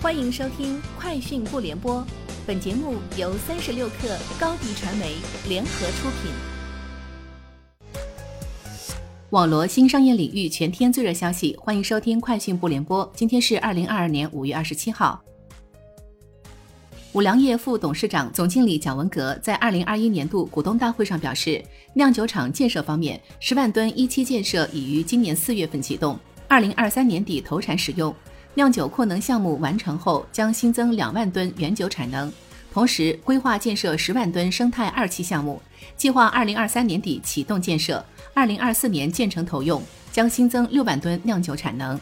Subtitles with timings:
[0.00, 1.96] 欢迎收听《快讯不联播》，
[2.46, 5.16] 本节目由三十六克高低传媒
[5.48, 6.30] 联合出品。
[9.30, 13.04] 网罗新商业领域全天最热消息，欢迎收听《快讯不联播》。
[13.12, 15.20] 今天是二零二二年五月二十七号。
[17.12, 21.60] 五粮液副董事长、总经理蒋文革在二零二一年度股东大会上表示，
[21.94, 28.14] 酿酒厂建设方面，十万吨一期建设已于今年四月份启动，二零二三年底投产使用。
[28.58, 32.28] 酿酒扩能项目完成后，将新增两万吨原酒产能，
[32.72, 35.62] 同时规划建设十万吨生态二期项目，
[35.96, 41.96] 计划二零二三年底启动建设，二零二四年建成投用，将新增六万吨酿酒产能。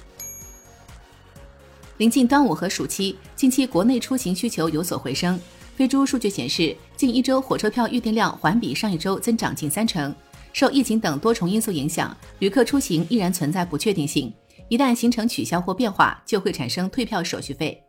[1.99, 5.39] 临近端午和暑期，近期国内出行需求有所回升。
[5.77, 10.15] 飞猪数据显示，近一周火车票预订量环比上一周增长近三成。
[10.55, 14.33] 受疫情等多重因素影响，旅客出行依然存在不确定性。
[14.69, 17.83] 一旦行程取消或变化，就会产生退票手续费。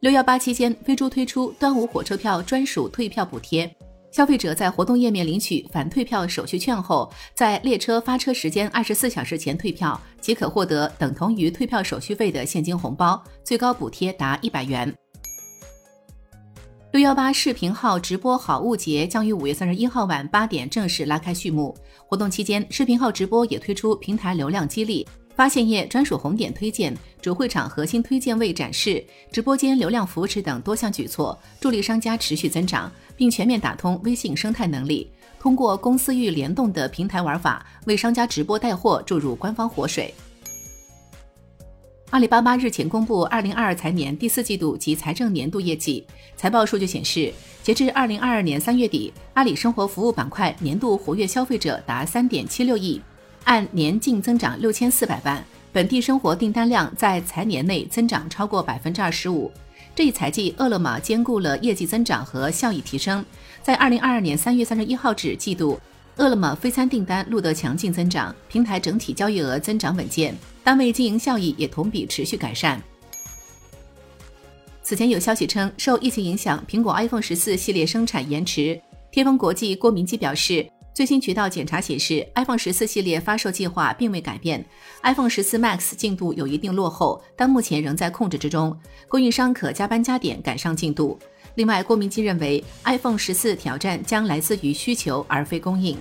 [0.00, 3.72] 六幺八期间，飞猪推出端午火车票专属退票补贴，
[4.10, 14.92] 消费者在活动页面领取反退票手续券后，在列车发车时间二十四小时前退票，即可获得等同于退票手续费的现金红包，最高补贴达一百元。
[16.92, 21.74] 六幺八视频号直播好物节将于五月三十一号晚八点正式拉开序幕。
[22.06, 25.06] 活动期间，视频号直播也推出平台流量激励。
[25.34, 35.10] 发现页专属红点推荐、主会场核心推荐位展示、直播间流量扶持等多项举措，助力商家持续增长，并全面打通微信生态能力。
[35.40, 40.14] 通过公司域联动的平台玩法，为商家直播带货注入官方活水。
[42.10, 53.00] 阿里巴巴日前公布二零二二财年第四季度及财政年度业绩，财报数据显示，截至二零二二年三月底，阿里生活服务板块年度活跃消费者达三点七六亿。
[53.44, 59.50] 按年净增长六千四百万，本地生活订单量在财年内增长超过百分之二十五。
[59.94, 63.24] 这一财季，饿了么兼顾了业绩增长和效益提升。
[63.62, 65.78] 在二零二二年三月三十一号止季度，
[66.16, 72.80] 饿了么非餐订单录得强劲增长，平台整体交易额增长稳健，单位经营效益也同比持续改善。
[74.82, 78.80] 此前有消息称，受疫情影响，苹果 iPhone 十四系列生产延迟。
[79.10, 80.66] 天风国际郭明基表示。
[80.94, 84.62] 最新渠道检查显示，iPhone 十四系列发售计划并未改变
[85.02, 91.18] ，iPhone 十四 Max 进度有一定落后，但目前仍在控制之中，供应商可加班加点赶上进度。
[91.54, 95.96] 另外，郭明基认为，iPhone 十四挑战将来自于需求而非供应。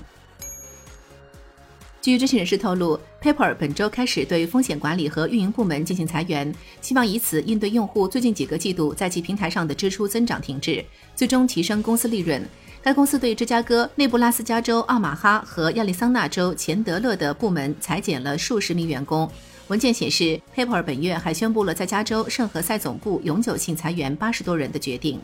[2.02, 10.84] 据知情人士透露，Paper 本周开始对风险管理和运营部门进行裁员，希望以此应对用户最近几个季度在其平台上的支出增长停滞，
[11.16, 12.44] 最终提升公司利润。
[12.84, 19.30] 该公司对芝加哥、内布拉斯加州奥马哈和亚利桑那州钱德勒的部门裁减了数十名员工。
[19.68, 25.22] 文件显示，PayPal 本月还宣布了在加州圣何塞总部永久性裁员八十多人的决定。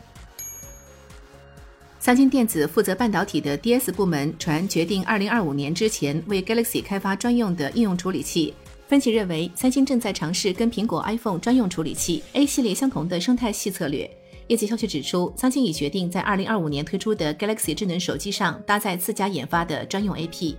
[1.98, 8.54] 三星电子负责半导体的 DS 部门传决定，二零二五年之前为 Galaxy 开发专用的应用处理器。
[8.86, 14.08] 分析认为，三星正在尝试跟苹果 iPhone 专用处理器 A 系列相同的生态系策略。
[14.48, 20.56] 业界消息指出，三星已决定在二零二五年推出的 Galaxy 智能手机上搭载自家研发的专用 AP。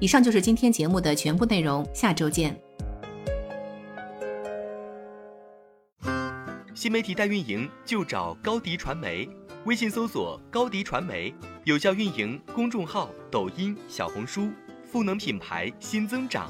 [0.00, 2.58] 以上就是今天节目的全部内容，下周见。
[6.74, 9.28] 新媒体代运营就找高迪传媒，
[9.66, 14.48] 微信搜索高迪传媒，有效运营公众号、抖音、小红书，
[14.90, 16.48] 赋能品牌新增长。